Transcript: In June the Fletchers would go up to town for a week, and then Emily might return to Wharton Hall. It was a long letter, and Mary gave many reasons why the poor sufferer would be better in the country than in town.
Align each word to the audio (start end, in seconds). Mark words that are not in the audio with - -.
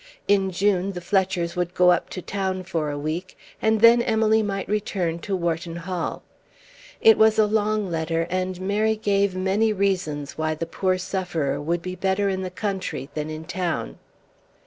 In 0.27 0.49
June 0.49 0.93
the 0.93 0.99
Fletchers 0.99 1.55
would 1.55 1.75
go 1.75 1.91
up 1.91 2.09
to 2.09 2.23
town 2.23 2.63
for 2.63 2.89
a 2.89 2.97
week, 2.97 3.37
and 3.61 3.81
then 3.81 4.01
Emily 4.01 4.41
might 4.41 4.67
return 4.67 5.19
to 5.19 5.35
Wharton 5.35 5.75
Hall. 5.75 6.23
It 7.01 7.19
was 7.19 7.37
a 7.37 7.45
long 7.45 7.87
letter, 7.91 8.25
and 8.31 8.59
Mary 8.59 8.95
gave 8.95 9.35
many 9.35 9.71
reasons 9.71 10.39
why 10.39 10.55
the 10.55 10.65
poor 10.65 10.97
sufferer 10.97 11.61
would 11.61 11.83
be 11.83 11.93
better 11.95 12.29
in 12.29 12.41
the 12.41 12.49
country 12.49 13.09
than 13.13 13.29
in 13.29 13.43
town. 13.45 13.99